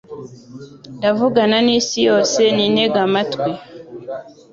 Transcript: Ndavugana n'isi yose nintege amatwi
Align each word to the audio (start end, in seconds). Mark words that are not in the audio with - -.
Ndavugana 0.97 1.57
n'isi 1.65 1.99
yose 2.07 2.41
nintege 2.55 2.97
amatwi 3.07 3.51